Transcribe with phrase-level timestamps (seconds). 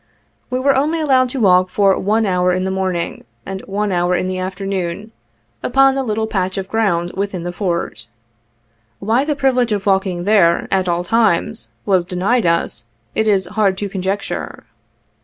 [0.49, 4.15] We were only allowed to walk for one hour in the morning, and one hour
[4.15, 5.11] in the afternoon,
[5.61, 8.07] upon the little patch of ground within the Fort.
[8.97, 13.77] Why the privilege of walking there, at all times, was denied us, it is hard
[13.77, 14.63] to conjecture.